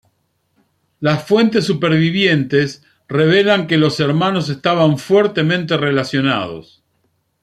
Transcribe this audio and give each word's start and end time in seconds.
Las 0.99 1.25
fuentes 1.27 1.63
supervivientes 1.63 2.83
revelan 3.07 3.67
que 3.67 3.77
los 3.77 3.99
hermanos 3.99 4.49
estaban 4.49 4.97
fuertemente 4.97 5.77
relacionados. 5.77 6.81